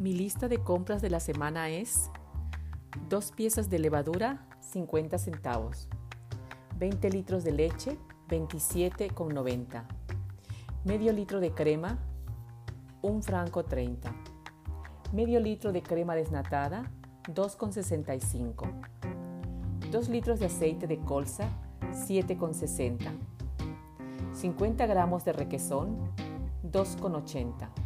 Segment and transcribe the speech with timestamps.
[0.00, 2.10] Mi lista de compras de la semana es
[3.08, 5.88] dos piezas de levadura, 50 centavos,
[6.80, 7.96] 20 litros de leche,
[8.28, 9.84] 27,90,
[10.84, 12.00] medio litro de crema,
[13.02, 14.12] un franco 30,
[15.12, 16.90] medio litro de crema desnatada,
[17.32, 18.66] 2,65,
[19.92, 21.48] 2 litros de aceite de colza,
[21.92, 23.12] 7,60,
[24.32, 25.96] 50 gramos de requesón,
[26.64, 27.83] 2,80,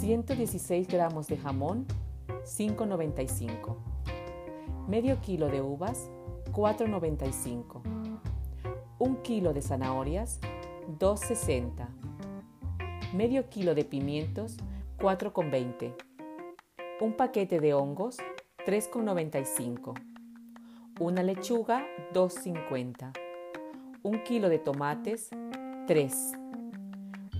[0.00, 1.84] 116 gramos de jamón,
[2.44, 3.76] 5,95,
[4.86, 6.08] medio kilo de uvas,
[6.52, 7.82] 4,95,
[9.00, 10.38] un kilo de zanahorias,
[11.00, 11.88] 2,60,
[13.12, 14.58] medio kilo de pimientos,
[14.98, 15.92] 4,20,
[17.00, 18.18] un paquete de hongos,
[18.66, 20.00] 3,95,
[21.00, 23.18] una lechuga, 2,50,
[24.04, 25.30] un kilo de tomates,
[25.88, 26.32] 3,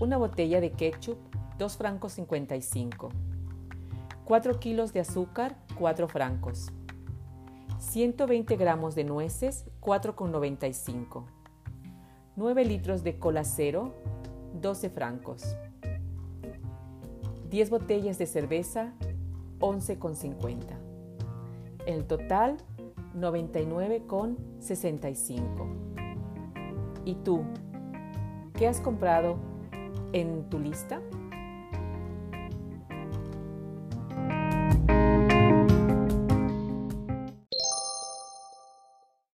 [0.01, 3.09] una botella de ketchup, 2 francos 55,
[4.23, 6.71] 4 kilos de azúcar, 4 francos,
[7.79, 11.25] 120 gramos de nueces, 4,95,
[12.37, 13.93] 9 litros de cola cero,
[14.61, 15.57] 12 francos,
[17.49, 18.93] 10 botellas de cerveza,
[19.59, 20.77] 11,50.
[21.85, 22.55] El total,
[23.17, 25.67] 99,65.
[27.03, 27.43] ¿Y tú?
[28.53, 29.35] ¿Qué has comprado
[30.13, 31.01] en tu lista?